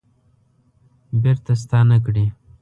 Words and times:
بیرته 1.21 1.53
ستانه 1.61 1.97
کړي 2.05 2.25